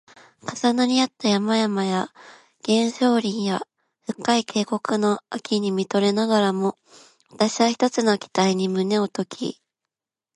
[0.55, 2.07] 重なり合った山々や
[2.65, 3.61] 原生林や
[4.07, 6.69] 深い渓谷の秋に見とれながらも、
[7.29, 9.61] わたしは一つの期待に胸をとき